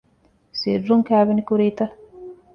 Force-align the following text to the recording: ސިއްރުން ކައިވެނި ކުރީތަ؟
ސިއްރުން 0.59 1.03
ކައިވެނި 1.07 1.43
ކުރީތަ؟ 1.49 1.85